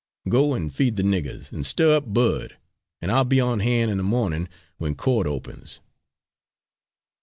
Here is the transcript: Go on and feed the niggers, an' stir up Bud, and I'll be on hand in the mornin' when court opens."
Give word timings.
Go 0.27 0.53
on 0.53 0.61
and 0.63 0.73
feed 0.73 0.95
the 0.95 1.03
niggers, 1.03 1.53
an' 1.53 1.61
stir 1.61 1.95
up 1.97 2.11
Bud, 2.11 2.57
and 3.03 3.11
I'll 3.11 3.23
be 3.23 3.39
on 3.39 3.59
hand 3.59 3.91
in 3.91 3.97
the 3.97 4.03
mornin' 4.03 4.49
when 4.79 4.95
court 4.95 5.27
opens." 5.27 5.79